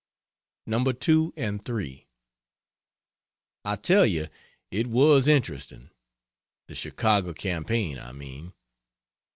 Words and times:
No. 0.65 0.83
2 0.91 1.33
and 1.37 1.63
3. 1.63 2.07
I 3.63 3.75
tell 3.75 4.03
you 4.03 4.29
it 4.71 4.87
was 4.87 5.27
interesting! 5.27 5.91
The 6.67 6.73
Chicago 6.73 7.33
campaign, 7.33 7.99
I 7.99 8.11
mean. 8.11 8.53